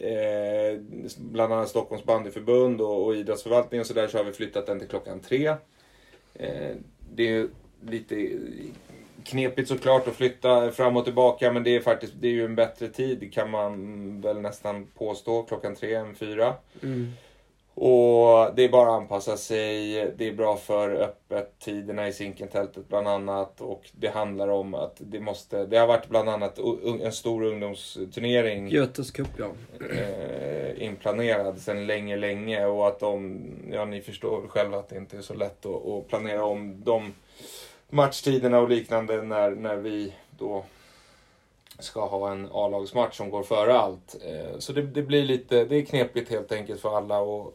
eh, 0.00 0.80
bland 1.16 1.52
annat 1.52 1.68
Stockholms 1.68 2.04
bandyförbund 2.04 2.80
och, 2.80 3.04
och 3.04 3.16
idrottsförvaltningen 3.16 3.80
och 3.80 3.86
så 3.86 3.94
där 3.94 4.08
så 4.08 4.18
har 4.18 4.24
vi 4.24 4.32
flyttat 4.32 4.66
den 4.66 4.78
till 4.78 4.88
klockan 4.88 5.20
tre. 5.20 5.46
Eh, 6.34 6.74
det 7.14 7.28
är 7.28 7.48
lite 7.86 8.38
knepigt 9.24 9.68
såklart 9.68 10.08
att 10.08 10.14
flytta 10.14 10.70
fram 10.70 10.96
och 10.96 11.04
tillbaka 11.04 11.52
men 11.52 11.64
det 11.64 11.76
är 11.76 11.80
faktiskt 11.80 12.12
det 12.20 12.28
är 12.28 12.32
ju 12.32 12.44
en 12.44 12.54
bättre 12.54 12.88
tid 12.88 13.32
kan 13.32 13.50
man 13.50 14.20
väl 14.20 14.40
nästan 14.40 14.86
påstå 14.98 15.42
klockan 15.42 15.74
tre 15.74 15.94
än 15.94 16.14
fyra. 16.14 16.54
Mm. 16.82 17.12
Och 17.82 18.54
det 18.54 18.64
är 18.64 18.68
bara 18.68 18.90
att 18.90 19.02
anpassa 19.02 19.36
sig. 19.36 19.92
Det 20.16 20.28
är 20.28 20.32
bra 20.32 20.56
för 20.56 20.90
öppettiderna 20.90 22.08
i 22.08 22.12
Zinkentältet 22.12 22.88
bland 22.88 23.08
annat. 23.08 23.60
Och 23.60 23.90
det 23.92 24.08
handlar 24.08 24.48
om 24.48 24.74
att 24.74 24.96
det 24.98 25.20
måste... 25.20 25.66
Det 25.66 25.78
har 25.78 25.86
varit 25.86 26.08
bland 26.08 26.28
annat 26.28 26.58
en 27.02 27.12
stor 27.12 27.42
ungdomsturnering 27.42 28.68
Götes 28.68 29.10
Cup 29.10 29.28
ja. 29.36 29.50
eh, 29.90 30.82
inplanerad 30.82 31.58
sedan 31.58 31.86
länge, 31.86 32.16
länge. 32.16 32.66
Och 32.66 32.88
att 32.88 33.00
de... 33.00 33.40
Ja, 33.72 33.84
ni 33.84 34.00
förstår 34.00 34.48
själva 34.48 34.78
att 34.78 34.88
det 34.88 34.96
inte 34.96 35.16
är 35.16 35.22
så 35.22 35.34
lätt 35.34 35.66
att, 35.66 35.86
att 35.86 36.08
planera 36.08 36.44
om 36.44 36.84
de 36.84 37.14
matchtiderna 37.90 38.58
och 38.58 38.68
liknande 38.68 39.22
när, 39.22 39.50
när 39.50 39.76
vi 39.76 40.14
då 40.38 40.64
ska 41.84 42.06
ha 42.06 42.32
en 42.32 42.48
A-lagsmatch 42.52 43.16
som 43.16 43.30
går 43.30 43.42
före 43.42 43.78
allt. 43.78 44.16
Eh, 44.26 44.58
Så 44.58 44.72
det, 44.72 44.82
det 44.82 45.02
blir 45.02 45.22
lite, 45.22 45.64
det 45.64 45.76
är 45.76 45.82
knepigt 45.84 46.30
helt 46.30 46.52
enkelt 46.52 46.80
för 46.80 46.96
alla 46.96 47.18
och 47.18 47.54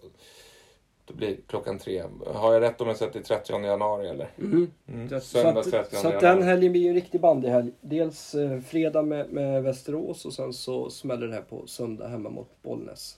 det 1.07 1.13
blir 1.13 1.37
klockan 1.47 1.79
tre. 1.79 2.03
Har 2.33 2.53
jag 2.53 2.61
rätt 2.61 2.81
om 2.81 2.87
jag 2.87 2.97
sätter 2.97 3.21
30 3.21 3.63
januari 3.65 4.09
eller? 4.09 4.27
Mm. 4.37 4.71
Mm. 4.87 5.09
Så, 5.09 5.19
Söndag 5.19 5.59
att, 5.59 5.71
30 5.71 5.95
så 5.95 6.07
att 6.07 6.13
den 6.13 6.21
januari. 6.29 6.43
helgen 6.49 6.71
blir 6.71 6.81
ju 6.81 6.87
en 6.87 6.95
riktig 6.95 7.21
bandyhelg. 7.21 7.71
Dels 7.81 8.35
eh, 8.35 8.59
fredag 8.59 9.01
med, 9.01 9.29
med 9.29 9.63
Västerås 9.63 10.25
och 10.25 10.33
sen 10.33 10.53
så 10.53 10.89
smäller 10.89 11.27
det 11.27 11.33
här 11.33 11.41
på 11.41 11.67
söndag 11.67 12.07
hemma 12.07 12.29
mot 12.29 12.49
Bollnäs. 12.63 13.17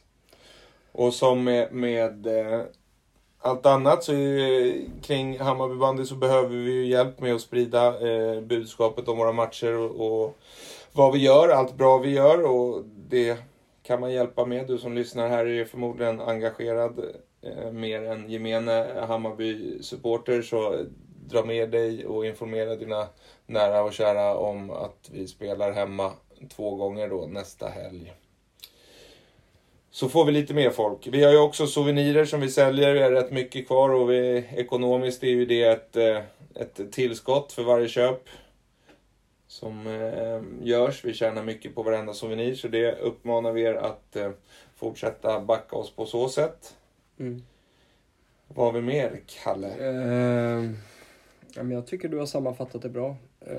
Och 0.92 1.14
som 1.14 1.44
med, 1.44 1.74
med 1.74 2.28
eh, 2.28 2.62
allt 3.40 3.66
annat 3.66 4.04
så 4.04 4.12
kring 5.02 5.40
Hammarby 5.40 5.76
bandy 5.76 6.06
så 6.06 6.16
behöver 6.16 6.50
vi 6.56 6.72
ju 6.72 6.86
hjälp 6.88 7.20
med 7.20 7.36
att 7.36 7.42
sprida 7.42 8.10
eh, 8.10 8.42
budskapet 8.42 9.08
om 9.08 9.18
våra 9.18 9.32
matcher 9.32 9.74
och, 9.74 10.24
och 10.24 10.38
vad 10.98 11.14
vi 11.14 11.20
gör, 11.20 11.50
allt 11.50 11.78
bra 11.78 11.98
vi 11.98 12.10
gör 12.10 12.46
och 12.46 12.84
det 13.10 13.38
kan 13.84 14.00
man 14.00 14.14
hjälpa 14.14 14.46
med. 14.46 14.68
Du 14.68 14.78
som 14.78 14.94
lyssnar 14.94 15.30
här 15.30 15.46
är 15.46 15.66
förmodligen 15.66 16.22
engagerad 16.22 17.00
eh, 17.42 17.72
mer 17.72 18.04
än 18.04 18.30
gemene 18.30 19.06
Hammarby-supporter 19.08 20.42
så 20.42 20.86
dra 21.30 21.46
med 21.46 21.70
dig 21.70 22.06
och 22.06 22.26
informera 22.26 22.76
dina 22.76 23.08
nära 23.46 23.84
och 23.84 23.94
kära 23.94 24.36
om 24.36 24.72
att 24.72 25.10
vi 25.12 25.28
spelar 25.28 25.72
hemma 25.72 26.12
två 26.56 26.76
gånger 26.76 27.10
då 27.10 27.28
nästa 27.28 27.68
helg. 27.68 28.14
Så 29.92 30.10
får 30.10 30.26
vi 30.26 30.32
lite 30.32 30.54
mer 30.54 30.70
folk. 30.70 31.08
Vi 31.08 31.24
har 31.24 31.32
ju 31.32 31.40
också 31.40 31.68
souvenirer 31.68 32.26
som 32.26 32.42
vi 32.42 32.50
säljer. 32.50 32.94
Vi 32.94 33.02
har 33.02 33.12
rätt 33.12 33.32
mycket 33.32 33.68
kvar 33.68 33.90
och 33.90 34.12
vi, 34.12 34.46
ekonomiskt 34.56 35.24
är 35.24 35.28
ju 35.28 35.46
det 35.46 35.64
ett, 35.64 35.96
eh, 35.96 36.22
ett 36.56 36.92
tillskott 36.92 37.52
för 37.52 37.64
varje 37.64 37.88
köp 37.88 38.30
som 39.48 39.88
eh, 39.88 40.68
görs. 40.68 41.06
Vi 41.06 41.14
tjänar 41.14 41.44
mycket 41.44 41.76
på 41.76 41.84
varenda 41.84 42.14
souvenir 42.14 42.56
så 42.56 42.68
det 42.68 42.96
uppmanar 43.00 43.52
vi 43.52 43.62
er 43.62 43.74
att 43.74 44.16
eh, 44.16 44.30
fortsätta 44.76 45.40
backa 45.42 45.76
oss 45.76 45.96
på 45.96 46.06
så 46.06 46.30
sätt. 46.30 46.76
Mm. 47.20 47.44
Vad 48.48 48.66
har 48.66 48.74
vi 48.74 48.82
mer, 48.82 49.22
Kalle? 49.44 49.68
Eh, 49.68 50.64
ja, 51.56 51.64
men 51.64 51.72
jag 51.72 51.88
tycker 51.88 52.10
du 52.10 52.18
har 52.18 52.26
sammanfattat 52.26 52.82
det 52.82 52.90
bra. 52.90 53.16
Eh, 53.40 53.56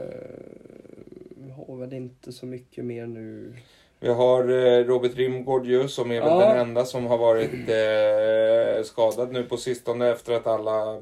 vi 1.37 1.51
har 1.51 1.77
väl 1.77 1.93
inte 1.93 2.33
så 2.33 2.47
mycket 2.47 2.85
mer 2.85 3.07
nu. 3.07 3.57
Vi 4.01 4.09
har 4.09 4.49
eh, 4.49 4.85
Robert 4.85 5.15
Rimgård 5.17 5.67
ju, 5.67 5.89
som 5.89 6.11
är 6.13 6.21
väl 6.21 6.29
Ja. 6.29 6.49
den 6.49 6.59
enda 6.59 6.85
som 6.85 7.07
har 7.07 7.19
varit 7.19 7.51
eh, 7.69 8.85
skadad 8.85 9.33
nu 9.33 9.45
på 9.45 9.57
sistone 9.57 10.09
efter 10.09 10.33
att 10.33 10.47
alla 10.47 11.01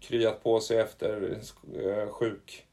kryat 0.00 0.42
på 0.42 0.60
sig 0.60 0.78
efter 0.78 1.38
eh, 1.74 2.08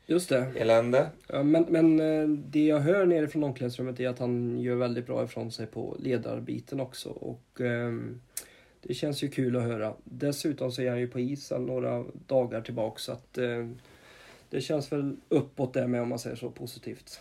Just 0.05 0.29
det. 0.29 0.45
sjukelände. 0.45 1.09
Ja, 1.27 1.43
men 1.43 1.65
men 1.69 1.99
eh, 1.99 2.27
det 2.27 2.65
jag 2.65 2.79
hör 2.79 3.05
nere 3.05 3.27
från 3.27 3.43
omklädningsrummet 3.43 3.99
är 3.99 4.09
att 4.09 4.19
han 4.19 4.59
gör 4.59 4.75
väldigt 4.75 5.05
bra 5.05 5.23
ifrån 5.23 5.51
sig 5.51 5.67
på 5.67 5.97
ledarbiten 5.99 6.79
också. 6.79 7.09
Och 7.09 7.61
ehm, 7.61 8.21
det 8.81 8.93
känns 8.93 9.23
ju 9.23 9.29
kul 9.29 9.55
att 9.55 9.63
höra. 9.63 9.93
Dessutom 10.03 10.71
så 10.71 10.81
är 10.81 10.89
han 10.89 10.99
ju 10.99 11.07
på 11.07 11.19
isen 11.19 11.65
några 11.65 12.05
dagar 12.27 12.61
tillbaka 12.61 12.99
så 12.99 13.11
att 13.11 13.37
eh, 13.37 13.67
det 14.49 14.61
känns 14.61 14.91
väl 14.91 15.15
uppåt 15.29 15.73
där 15.73 15.87
med 15.87 16.01
om 16.01 16.09
man 16.09 16.19
säger 16.19 16.35
så 16.35 16.49
positivt. 16.49 17.19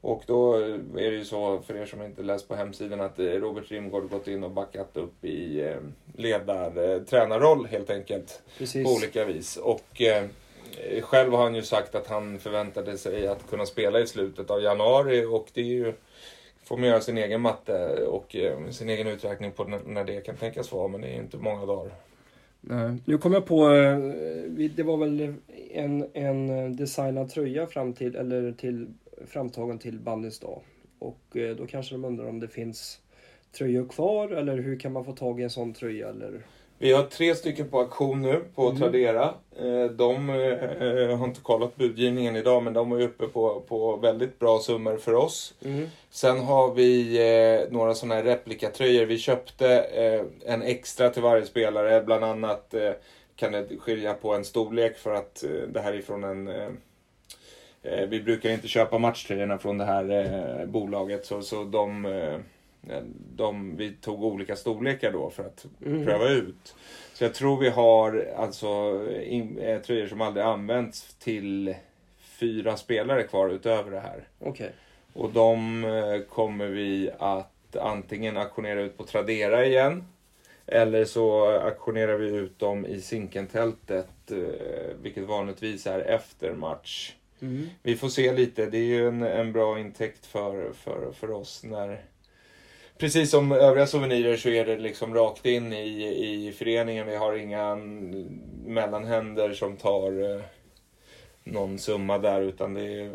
Och 0.00 0.22
då 0.26 0.54
är 0.54 1.10
det 1.10 1.16
ju 1.16 1.24
så, 1.24 1.60
för 1.60 1.76
er 1.76 1.86
som 1.86 2.02
inte 2.02 2.22
läst 2.22 2.48
på 2.48 2.54
hemsidan, 2.54 3.00
att 3.00 3.18
eh, 3.18 3.24
Robert 3.24 3.70
Rimgård 3.70 4.10
gått 4.10 4.28
in 4.28 4.44
och 4.44 4.50
backat 4.50 4.96
upp 4.96 5.24
i 5.24 5.60
eh, 5.60 5.76
ledar, 6.16 6.90
eh, 6.90 7.02
tränarroll 7.02 7.66
helt 7.66 7.90
enkelt. 7.90 8.42
Precis. 8.58 8.84
På 8.84 8.90
olika 8.90 9.24
vis. 9.24 9.56
Och 9.56 10.02
eh, 10.02 10.24
Eh, 10.84 11.02
själv 11.02 11.32
har 11.32 11.42
han 11.42 11.54
ju 11.54 11.62
sagt 11.62 11.94
att 11.94 12.06
han 12.06 12.38
förväntade 12.38 12.98
sig 12.98 13.26
att 13.26 13.50
kunna 13.50 13.66
spela 13.66 14.00
i 14.00 14.06
slutet 14.06 14.50
av 14.50 14.62
januari 14.62 15.24
och 15.24 15.48
det 15.54 15.60
är 15.60 15.64
ju 15.64 15.92
får 16.64 16.76
man 16.76 16.88
göra 16.88 17.00
sin 17.00 17.18
egen 17.18 17.40
matte 17.40 18.06
och 18.06 18.36
eh, 18.36 18.70
sin 18.70 18.88
egen 18.88 19.06
uträkning 19.06 19.52
på 19.52 19.64
när, 19.64 20.04
det 20.04 20.20
kan 20.20 20.36
tänkas 20.36 20.72
vara, 20.72 20.88
men 20.88 21.00
det 21.00 21.06
är 21.06 21.12
ju 21.12 21.20
inte 21.20 21.36
många 21.36 21.66
dagar. 21.66 21.92
Nej. 22.60 22.96
Nu 23.04 23.18
kom 23.18 23.32
jag 23.32 23.46
på, 23.46 23.70
eh, 23.70 23.98
det 24.76 24.82
var 24.82 24.96
väl 24.96 25.34
en, 25.70 26.06
en 26.12 26.76
designad 26.76 27.30
tröja 27.30 27.66
fram 27.66 27.92
till, 27.92 28.16
eller 28.16 28.52
till, 28.52 28.86
framtagen 29.26 29.78
till 29.78 29.98
bandys 29.98 30.38
dag. 30.38 30.62
Och 30.98 31.36
då 31.56 31.66
kanske 31.66 31.94
de 31.94 32.04
undrar 32.04 32.28
om 32.28 32.40
det 32.40 32.48
finns 32.48 33.00
tröjor 33.58 33.88
kvar 33.88 34.28
eller 34.28 34.58
hur 34.58 34.78
kan 34.78 34.92
man 34.92 35.04
få 35.04 35.12
tag 35.12 35.40
i 35.40 35.42
en 35.42 35.50
sån 35.50 35.74
tröja 35.74 36.08
eller? 36.08 36.42
Vi 36.80 36.92
har 36.92 37.02
tre 37.02 37.34
stycken 37.34 37.68
på 37.68 37.78
auktion 37.78 38.22
nu 38.22 38.44
på 38.54 38.66
Mm. 38.66 38.78
Tradera. 38.78 39.34
Eh, 39.58 39.84
De 39.84 40.30
eh, 40.30 41.18
har 41.18 41.24
inte 41.24 41.40
kollat 41.40 41.76
budgivningen 41.76 42.36
idag 42.36 42.62
men 42.62 42.72
de 42.72 42.92
är 42.92 43.00
uppe 43.00 43.26
på, 43.26 43.60
på 43.68 43.96
väldigt 43.96 44.38
bra 44.38 44.58
summor 44.58 44.96
för 44.96 45.14
oss. 45.14 45.54
Sen 46.10 46.40
har 46.40 46.74
vi 46.74 47.16
eh, 47.62 47.72
några 47.72 47.94
sådana 47.94 48.14
här 48.14 48.22
replikatröjor. 48.22 49.04
Vi 49.04 49.18
köpte 49.18 49.68
en 50.46 50.62
extra 50.62 51.10
till 51.10 51.22
varje 51.22 51.46
spelare. 51.46 52.02
Bland 52.02 52.24
annat 52.24 52.74
kan 53.36 53.52
det 53.52 53.66
skilja 53.78 54.14
på 54.14 54.34
en 54.34 54.44
storlek 54.44 54.98
för 54.98 55.14
att 55.14 55.44
det 55.68 55.80
här 55.80 55.92
är 55.92 56.02
från 56.02 56.24
en... 56.24 56.50
Vi 58.08 58.20
brukar 58.20 58.50
inte 58.50 58.68
köpa 58.68 58.98
matchtröjorna 58.98 59.58
från 59.58 59.78
det 59.78 59.84
här 59.84 60.66
bolaget 60.66 61.26
så, 61.26 61.42
så 61.42 61.64
de, 61.64 62.06
de... 63.36 63.76
Vi 63.76 63.92
tog 63.92 64.24
olika 64.24 64.56
storlekar 64.56 65.12
då 65.12 65.30
för 65.30 65.44
att 65.44 65.66
Mm. 65.86 66.04
pröva 66.04 66.28
ut. 66.28 66.74
Så 67.14 67.24
jag 67.24 67.34
tror 67.34 67.56
vi 67.60 67.68
har 67.68 68.32
alltså 68.36 69.02
in, 69.22 69.58
eh, 69.58 69.80
tröjor 69.80 70.06
som 70.06 70.20
aldrig 70.20 70.46
använts 70.46 71.14
till 71.14 71.74
fyra 72.20 72.76
spelare 72.76 73.22
kvar 73.22 73.48
utöver 73.48 73.90
det 73.90 74.00
här. 74.00 74.28
Okej. 74.38 74.72
Och 75.12 75.30
de 75.32 75.84
eh, 75.84 76.20
kommer 76.28 76.66
vi 76.66 77.10
att 77.18 77.76
antingen 77.76 78.36
auktionera 78.36 78.80
ut 78.80 78.96
på 78.96 79.04
Tradera 79.04 79.66
igen. 79.66 80.04
Eller 80.66 81.04
så 81.04 81.44
auktionerar 81.46 82.16
vi 82.16 82.28
ut 82.28 82.58
dem 82.58 82.86
i 82.86 83.00
Zinkentältet, 83.00 84.30
eh, 84.30 84.36
vilket 85.02 85.24
vanligtvis 85.24 85.86
är 85.86 86.00
efter 86.00 86.52
match. 86.52 87.14
Mm. 87.40 87.66
Vi 87.82 87.96
får 87.96 88.08
se 88.08 88.32
lite, 88.32 88.66
det 88.66 88.78
är 88.78 88.84
ju 88.84 89.08
en, 89.08 89.22
en 89.22 89.52
bra 89.52 89.78
intäkt 89.78 90.26
för, 90.26 90.72
för, 90.72 91.12
för 91.12 91.30
oss 91.30 91.64
när... 91.64 92.00
Precis 92.98 93.30
som 93.30 93.52
övriga 93.52 93.86
souvenirer 93.86 94.36
så 94.36 94.48
är 94.48 94.64
det 94.64 94.78
liksom 94.78 95.14
rakt 95.14 95.46
in 95.46 95.72
i, 95.72 96.46
i 96.46 96.52
föreningen. 96.52 97.06
Vi 97.06 97.16
har 97.16 97.36
inga 97.36 97.76
mellanhänder 98.66 99.52
som 99.52 99.76
tar 99.76 100.34
eh, 100.34 100.42
någon 101.44 101.78
summa 101.78 102.18
där 102.18 102.40
utan 102.40 102.74
det 102.74 102.82
är 102.82 103.10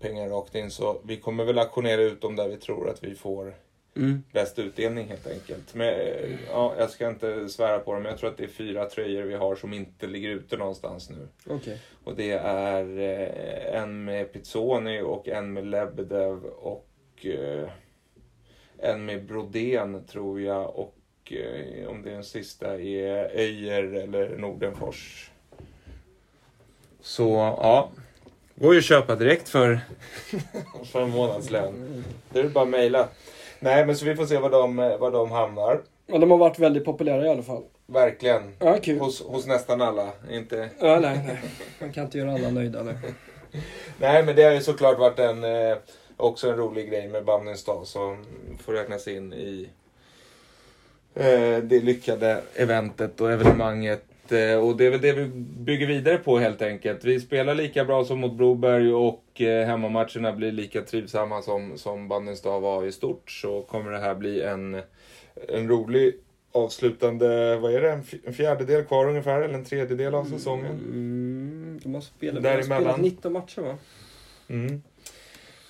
pengar 0.00 0.28
rakt 0.28 0.54
in. 0.54 0.70
Så 0.70 1.00
vi 1.04 1.16
kommer 1.16 1.44
väl 1.44 1.58
auktionera 1.58 2.02
ut 2.02 2.20
dem 2.20 2.36
där 2.36 2.48
vi 2.48 2.56
tror 2.56 2.88
att 2.88 3.04
vi 3.04 3.14
får 3.14 3.54
Mm. 3.96 4.22
bäst 4.32 4.58
utdelning 4.58 5.08
helt 5.08 5.26
enkelt. 5.26 5.74
Men, 5.74 5.88
eh, 5.88 6.30
ja, 6.50 6.74
jag 6.78 6.90
ska 6.90 7.08
inte 7.08 7.48
svära 7.48 7.78
på 7.78 7.92
dem, 7.92 8.02
men 8.02 8.10
jag 8.10 8.18
tror 8.18 8.30
att 8.30 8.36
det 8.36 8.44
är 8.44 8.48
fyra 8.48 8.84
tröjor 8.84 9.22
vi 9.22 9.34
har 9.34 9.54
som 9.56 9.72
inte 9.72 10.06
ligger 10.06 10.28
ute 10.28 10.56
någonstans 10.56 11.10
nu. 11.10 11.28
Okej. 11.46 11.78
Och 12.04 12.16
det 12.16 12.30
är 12.44 12.98
eh, 12.98 13.82
en 13.82 14.04
med 14.04 14.32
Pizzoni 14.32 15.00
och 15.00 15.28
en 15.28 15.52
med 15.52 15.66
Lebedev 15.66 16.44
och 16.44 16.86
eh, 17.22 17.68
en 18.82 19.04
med 19.04 19.24
Brodén 19.24 20.04
tror 20.06 20.40
jag 20.40 20.76
och 20.76 20.94
eh, 21.32 21.88
om 21.88 22.02
det 22.02 22.10
är 22.10 22.14
den 22.14 22.24
sista 22.24 22.74
är 22.74 23.38
Öjer 23.38 23.82
eller 23.82 24.36
Nordenfors. 24.36 25.30
Så 27.00 27.28
ja, 27.60 27.90
går 28.54 28.72
ju 28.72 28.78
att 28.78 28.84
köpa 28.84 29.16
direkt 29.16 29.48
för, 29.48 29.80
för 30.84 31.02
en 31.02 31.10
månadslön. 31.10 32.04
Det 32.32 32.40
är 32.40 32.48
bara 32.48 32.64
att 32.64 32.70
mejla. 32.70 33.08
Nej 33.60 33.86
men 33.86 33.96
så 33.96 34.04
vi 34.04 34.16
får 34.16 34.26
se 34.26 34.38
var 34.38 34.50
de, 34.50 34.76
var 34.76 35.10
de 35.10 35.30
hamnar. 35.30 35.80
Ja, 36.06 36.18
de 36.18 36.30
har 36.30 36.38
varit 36.38 36.58
väldigt 36.58 36.84
populära 36.84 37.26
i 37.26 37.28
alla 37.28 37.42
fall. 37.42 37.62
Verkligen. 37.86 38.54
Ja, 38.58 38.78
kul. 38.82 38.98
Hos, 38.98 39.22
hos 39.22 39.46
nästan 39.46 39.82
alla. 39.82 40.08
Inte... 40.30 40.70
Ja, 40.78 41.00
nej, 41.00 41.20
nej. 41.26 41.40
Man 41.80 41.92
kan 41.92 42.04
inte 42.04 42.18
göra 42.18 42.34
alla 42.34 42.50
nöjda 42.50 42.82
nu. 42.82 42.98
Nej, 43.98 44.24
men 44.24 44.36
det 44.36 44.42
har 44.42 44.52
ju 44.52 44.60
såklart 44.60 44.98
varit 44.98 45.18
en, 45.18 45.44
eh, 45.44 45.76
också 46.22 46.50
en 46.50 46.56
rolig 46.56 46.90
grej 46.90 47.08
med 47.08 47.24
Bamnens 47.24 47.64
dag 47.64 47.86
som 47.86 48.24
får 48.58 48.72
räknas 48.72 49.08
in 49.08 49.32
i 49.32 49.68
eh, 51.14 51.58
det 51.62 51.80
lyckade 51.84 52.42
eventet 52.54 53.20
och 53.20 53.32
evenemanget. 53.32 54.04
Eh, 54.32 54.58
och 54.58 54.76
det 54.76 54.86
är 54.86 54.90
väl 54.90 55.00
det 55.00 55.12
vi 55.12 55.24
bygger 55.56 55.86
vidare 55.86 56.18
på 56.18 56.38
helt 56.38 56.62
enkelt. 56.62 57.04
Vi 57.04 57.20
spelar 57.20 57.54
lika 57.54 57.84
bra 57.84 58.04
som 58.04 58.20
mot 58.20 58.32
Broberg 58.32 58.92
och 58.92 59.40
eh, 59.40 59.66
hemmamatcherna 59.66 60.32
blir 60.32 60.52
lika 60.52 60.82
trivsamma 60.82 61.42
som, 61.42 61.78
som 61.78 62.08
Bamnens 62.08 62.42
dag 62.42 62.60
var 62.60 62.84
i 62.84 62.92
stort. 62.92 63.30
Så 63.30 63.62
kommer 63.62 63.90
det 63.90 63.98
här 63.98 64.14
bli 64.14 64.42
en, 64.42 64.82
en 65.48 65.68
rolig 65.68 66.14
avslutande, 66.52 67.56
vad 67.56 67.74
är 67.74 67.80
det, 67.80 68.00
en 68.24 68.34
fjärdedel 68.34 68.84
kvar 68.84 69.08
ungefär, 69.08 69.40
eller 69.40 69.54
en 69.54 69.64
tredjedel 69.64 70.14
av 70.14 70.24
säsongen. 70.24 70.72
Mm, 70.72 71.80
de 71.82 71.94
har 71.94 72.00
spelat, 72.00 72.42
Däremellan. 72.42 72.82
spelat 72.82 73.00
19 73.00 73.32
matcher 73.32 73.62
va? 73.62 73.78
Mm. 74.48 74.82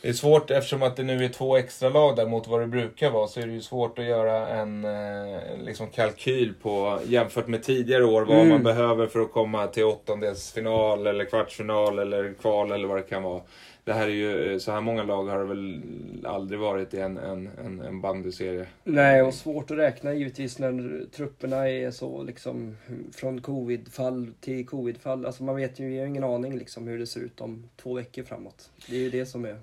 Det 0.02 0.08
är 0.08 0.12
svårt 0.12 0.50
eftersom 0.50 0.82
att 0.82 0.96
det 0.96 1.02
nu 1.02 1.24
är 1.24 1.28
två 1.28 1.56
extra 1.56 1.88
lag 1.88 2.16
där 2.16 2.26
mot 2.26 2.46
vad 2.48 2.60
det 2.60 2.66
brukar 2.66 3.10
vara 3.10 3.28
så 3.28 3.40
är 3.40 3.46
det 3.46 3.52
ju 3.52 3.60
svårt 3.60 3.98
att 3.98 4.04
göra 4.04 4.48
en 4.48 4.84
eh, 4.84 5.40
liksom 5.64 5.86
kalkyl 5.90 6.54
på 6.62 6.98
jämfört 7.06 7.46
med 7.48 7.62
tidigare 7.62 8.04
år 8.04 8.22
vad 8.24 8.36
Mm. 8.36 8.48
man 8.48 8.62
behöver 8.62 9.06
för 9.06 9.20
att 9.20 9.32
komma 9.32 9.66
till 9.66 9.84
åttondelsfinal 9.84 11.06
eller 11.06 11.24
kvartsfinal 11.24 11.98
eller 11.98 12.34
kval 12.40 12.72
eller 12.72 12.88
vad 12.88 12.96
det 12.98 13.02
kan 13.02 13.22
vara. 13.22 13.42
Det 13.84 13.92
här 13.92 14.04
är 14.04 14.10
ju, 14.12 14.60
så 14.60 14.72
här 14.72 14.80
många 14.80 15.02
lag 15.02 15.24
har 15.24 15.38
det 15.38 15.44
väl 15.44 15.82
aldrig 16.24 16.60
varit 16.60 16.94
i 16.94 17.00
en, 17.00 17.18
en, 17.18 17.50
en, 17.64 17.80
en 17.80 18.00
bandyserie. 18.00 18.66
Nej, 18.84 19.22
och 19.22 19.34
svårt 19.34 19.70
att 19.70 19.76
räkna 19.78 20.14
givetvis 20.14 20.58
när 20.58 21.04
trupperna 21.16 21.68
är 21.68 21.90
så 21.90 22.22
liksom 22.22 22.76
från 23.12 23.40
covidfall 23.40 24.32
till 24.40 24.66
covidfall. 24.66 25.26
Alltså 25.26 25.42
man 25.42 25.56
vet 25.56 25.80
ju, 25.80 25.88
vi 25.88 25.98
har 25.98 26.06
ingen 26.06 26.24
aning 26.24 26.58
liksom 26.58 26.88
hur 26.88 26.98
det 26.98 27.06
ser 27.06 27.20
ut 27.20 27.40
om 27.40 27.68
två 27.82 27.94
veckor 27.94 28.22
framåt. 28.22 28.70
Det 28.88 28.96
är 28.96 29.00
ju 29.00 29.10
det 29.10 29.26
som 29.26 29.44
är... 29.44 29.56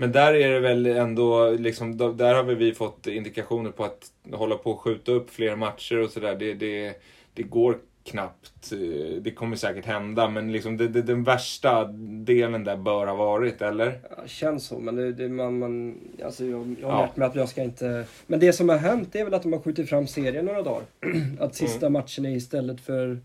Men 0.00 0.12
där 0.12 0.34
är 0.34 0.52
det 0.52 0.60
väl 0.60 0.86
ändå, 0.86 1.50
liksom, 1.50 1.96
där 2.16 2.34
har 2.34 2.42
väl 2.42 2.56
vi 2.56 2.74
fått 2.74 3.06
indikationer 3.06 3.70
på 3.70 3.84
att 3.84 4.10
hålla 4.32 4.56
på 4.56 4.70
och 4.70 4.80
skjuta 4.80 5.12
upp 5.12 5.30
fler 5.30 5.56
matcher 5.56 5.98
och 5.98 6.10
sådär. 6.10 6.36
Det, 6.36 6.54
det, 6.54 6.94
det 7.34 7.42
går 7.42 7.78
knappt. 8.04 8.72
Eh, 8.72 9.22
Det 9.22 9.30
kommer 9.30 9.56
säkert 9.56 9.84
hända, 9.84 10.28
men 10.28 10.52
liksom 10.52 10.76
det, 10.76 10.88
det, 10.88 11.02
den 11.02 11.24
värsta 11.24 11.84
delen 12.24 12.64
där 12.64 12.76
bör 12.76 13.06
ha 13.06 13.14
varit, 13.14 13.62
eller? 13.62 14.00
Ja, 14.16 14.22
känns 14.26 14.66
så, 14.66 14.78
men 14.78 14.96
det, 14.96 15.12
det, 15.12 15.28
man, 15.28 15.58
man, 15.58 15.98
alltså 16.24 16.44
jag, 16.44 16.76
jag 16.80 16.88
har 16.88 17.00
Ja. 17.00 17.06
lärt 17.06 17.16
mig 17.16 17.26
att 17.28 17.34
jag 17.34 17.48
ska 17.48 17.62
inte... 17.62 18.04
Men 18.26 18.40
det 18.40 18.52
som 18.52 18.68
har 18.68 18.76
hänt 18.76 19.14
är 19.14 19.24
väl 19.24 19.34
att 19.34 19.42
de 19.42 19.52
har 19.52 19.60
skjutit 19.60 19.88
fram 19.88 20.06
serien 20.06 20.44
några 20.44 20.62
dagar. 20.62 20.82
Att 21.40 21.54
sista 21.54 21.90
matchen 21.90 22.26
är 22.26 22.36
istället 22.36 22.80
för 22.80 23.18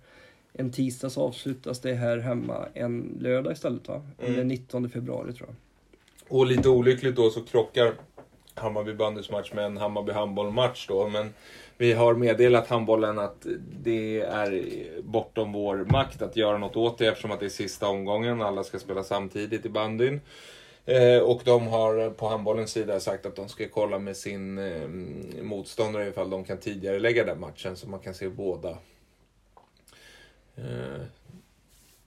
en 0.54 0.72
tisdag 0.72 1.10
så 1.10 1.22
avslutas 1.22 1.80
det 1.80 1.94
här 1.94 2.18
hemma 2.18 2.66
en 2.74 3.18
lördag 3.20 3.54
istället 3.54 3.88
va? 3.88 4.02
Mm. 4.20 4.34
Eller 4.34 4.44
19 4.44 4.90
februari 4.90 5.34
tror 5.34 5.50
jag. 5.50 5.56
Och 6.30 6.46
lite 6.46 6.70
olyckligt 6.70 7.16
då 7.16 7.30
så 7.30 7.42
krockar 7.42 7.94
Hammarby 8.54 8.94
bandys 8.94 9.30
match 9.30 9.52
med 9.54 9.66
en 9.66 9.78
Hammarby 9.78 10.12
handbollmatch 10.12 10.88
då. 10.88 11.08
Men 11.08 11.34
vi 11.78 11.94
har 11.94 12.14
meddelat 12.14 12.68
handbollen 12.68 13.20
att 13.20 13.46
det 13.84 14.22
är 14.22 14.62
bortom 15.02 15.52
vår 15.54 15.76
makt 15.78 16.22
att 16.22 16.36
göra 16.36 16.58
något 16.58 16.76
åt 16.76 16.98
det 16.98 17.08
eftersom 17.08 17.32
att 17.32 17.40
det 17.40 17.46
är 17.46 17.50
sista 17.50 17.88
omgången. 17.88 18.42
Alla 18.42 18.64
ska 18.64 18.80
spela 18.80 19.04
samtidigt 19.04 19.66
i 19.66 19.70
bandyn. 19.70 20.22
Eh, 20.86 21.20
och 21.20 21.42
de 21.44 21.68
har 21.68 22.10
på 22.10 22.28
handbollens 22.28 22.72
sida 22.72 23.00
sagt 23.00 23.26
att 23.26 23.36
de 23.36 23.50
ska 23.50 23.68
kolla 23.68 24.00
med 24.00 24.18
sin 24.18 24.58
eh, 24.58 24.88
motståndare 25.44 26.08
ifall 26.08 26.30
de 26.30 26.44
kan 26.44 26.58
tidigare 26.58 27.00
lägga 27.00 27.26
den 27.26 27.40
matchen 27.40 27.76
så 27.76 27.90
man 27.90 28.00
kan 28.00 28.14
se 28.14 28.30
båda. 28.30 28.70
Eh, 30.56 31.02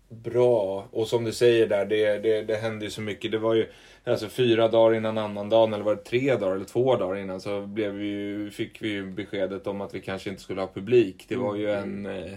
bra. 0.08 0.88
Och 0.90 1.08
som 1.08 1.24
du 1.24 1.32
säger 1.32 1.66
där, 1.66 1.84
det, 1.84 2.18
det, 2.18 2.42
det 2.42 2.56
hände 2.56 2.84
ju 2.84 2.90
så 2.90 3.00
mycket. 3.00 3.32
Det 3.32 3.38
var 3.38 3.54
ju 3.54 3.68
alltså 4.04 4.28
fyra 4.28 4.68
dagar 4.68 4.96
innan 4.96 5.18
annandagen, 5.18 5.74
eller 5.74 5.84
var 5.84 5.94
det 5.94 6.02
tre 6.02 6.36
dagar 6.36 6.54
eller 6.54 6.64
två 6.64 6.96
dagar 6.96 7.16
innan, 7.16 7.40
så 7.40 7.60
blev 7.60 7.92
vi 7.92 8.06
ju, 8.06 8.50
fick 8.50 8.82
vi 8.82 8.88
ju 8.88 9.06
beskedet 9.10 9.66
om 9.66 9.80
att 9.80 9.94
vi 9.94 10.00
kanske 10.00 10.30
inte 10.30 10.42
skulle 10.42 10.60
ha 10.60 10.68
publik. 10.74 11.24
Det 11.28 11.36
var 11.36 11.56
ju 11.56 11.70
en... 11.70 12.06
Eh, 12.06 12.32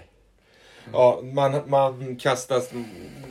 ja, 0.94 1.22
man, 1.24 1.70
man 1.70 2.16
kastas 2.16 2.72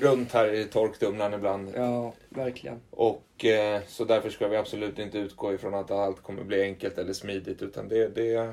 runt 0.01 0.33
här 0.33 0.55
i 0.55 0.65
torktumlaren 0.65 1.35
ibland. 1.35 1.73
Ja, 1.77 2.13
verkligen. 2.29 2.81
Och 2.91 3.45
eh, 3.45 3.81
så 3.87 4.05
därför 4.05 4.31
ska 4.31 4.49
vi 4.49 4.57
absolut 4.57 4.99
inte 4.99 5.19
utgå 5.19 5.55
ifrån 5.55 5.75
att 5.75 5.91
allt 5.91 6.23
kommer 6.23 6.45
bli 6.45 6.63
enkelt 6.63 6.99
eller 6.99 7.13
smidigt, 7.13 7.63
utan 7.63 7.89
det... 7.89 8.09
det 8.09 8.53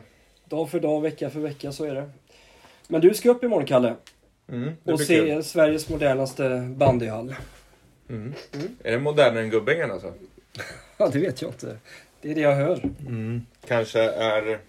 Dag 0.50 0.70
för 0.70 0.80
dag, 0.80 1.02
vecka 1.02 1.30
för 1.30 1.40
vecka, 1.40 1.72
så 1.72 1.86
är 1.86 1.96
det. 1.96 2.10
Men 2.88 3.02
du 3.02 3.14
ska 3.14 3.30
upp 3.30 3.44
imorgon, 3.44 3.66
Kalle. 3.66 3.96
Mm, 4.50 4.74
Och 4.84 5.00
se 5.00 5.20
kul. 5.20 5.44
Sveriges 5.44 5.90
modernaste 5.90 6.74
bandyhall. 6.76 7.36
Mm. 8.10 8.34
Är 8.84 8.92
det 8.92 9.00
modernare 9.00 9.44
än 9.44 9.50
Gubbängen 9.50 9.92
alltså? 9.92 10.14
Ja, 11.00 11.10
det 11.14 11.20
vet 11.20 11.42
jag 11.42 11.52
inte. 11.52 11.78
Det 12.22 12.32
är 12.32 12.36
det 12.36 12.42
jag 12.42 12.56
hör. 12.56 12.82
kanske 13.68 14.02
är 14.02 14.60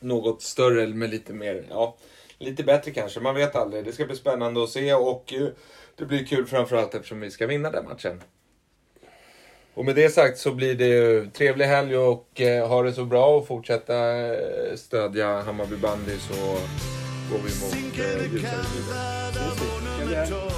något 0.00 0.42
större 0.42 0.86
med 0.86 1.10
lite 1.10 1.32
mer, 1.32 1.64
ja, 1.70 1.96
lite 2.38 2.62
bättre 2.62 2.90
kanske. 2.90 3.20
Man 3.20 3.34
vet 3.34 3.56
aldrig. 3.56 3.84
Det 3.84 3.92
ska 3.92 4.04
bli 4.04 4.16
spännande 4.16 4.62
att 4.62 4.70
se 4.70 4.94
och 4.94 5.32
eh, 5.32 5.48
det 5.96 6.04
blir 6.04 6.24
kul 6.26 6.46
framförallt 6.46 6.94
eftersom 6.94 7.20
vi 7.20 7.30
ska 7.30 7.46
vinna 7.46 7.70
den 7.70 7.84
matchen. 7.84 8.20
Och 9.74 9.84
med 9.84 9.94
det 9.94 10.10
sagt 10.10 10.38
så 10.38 10.52
blir 10.52 10.74
det 10.74 10.86
ju 10.86 11.30
trevlig 11.30 11.64
helg 11.64 11.96
och 11.96 12.40
eh, 12.40 12.68
ha 12.68 12.82
det 12.82 12.92
så 12.92 13.04
bra 13.04 13.26
och 13.36 13.46
fortsätta 13.46 14.16
eh, 14.16 14.76
stödja 14.76 15.40
Hammarby 15.40 15.76
bandy 15.76 16.18
så 16.18 16.56
går 17.30 17.38
vi 17.38 17.54
mot 17.60 17.72
eh, 17.72 17.78
ljusare 17.78 18.28
tider. 18.28 18.42
Kanada, 18.50 19.52
vår 19.58 19.82
Ja, 19.88 19.96
det 19.98 20.04
nummer 20.04 20.16
är. 20.16 20.26
12 20.26 20.50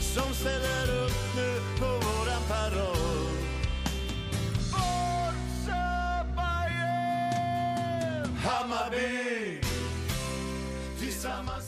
Som 0.00 0.34
ställer 0.34 1.04
upp 1.04 1.18
nu 1.36 1.60
på 1.80 1.86
våran 1.86 2.42
paroll 2.48 3.28
Hammarby 8.44 9.60
Tillsammans 11.00 11.67